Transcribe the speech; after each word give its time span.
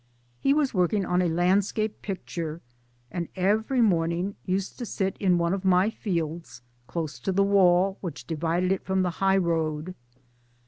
He 0.39 0.51
was 0.51 0.73
working 0.73 1.05
on 1.05 1.21
a 1.21 1.27
landscape 1.29 2.01
picture, 2.01 2.59
and 3.11 3.27
every 3.35 3.81
morningi 3.81 4.33
used 4.47 4.79
to 4.79 4.85
sit 4.87 5.15
in 5.19 5.37
one 5.37 5.53
of 5.53 5.63
my 5.63 5.91
fields 5.91 6.63
and 6.81 6.87
close 6.87 7.19
to 7.19 7.31
the 7.31 7.43
wall 7.43 7.91
1 8.01 8.01
which 8.01 8.25
divided 8.25 8.71
it 8.71 8.83
from 8.83 9.03
the 9.03 9.11
high 9.21 9.37
road. 9.37 9.93